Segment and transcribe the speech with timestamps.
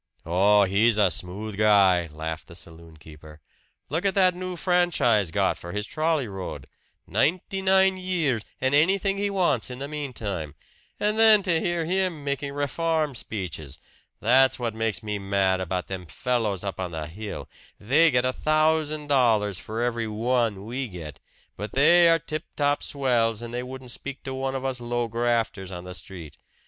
[0.25, 3.39] "Oh, he's a smooth guy!" laughed the saloon keeper.
[3.87, 6.65] "Look at that new franchise got for his trolley road
[7.05, 10.55] ninety nine years, and anything he wants in the meantime!
[10.99, 13.77] And then to hear him making reform speeches!
[14.19, 17.47] That's what makes me mad about them fellows up on the hill.
[17.79, 21.19] They get a thousand dollars for every one we get;
[21.55, 25.07] but they are tip top swells, and they wouldn't speak to one of us low
[25.07, 26.37] grafters on the street.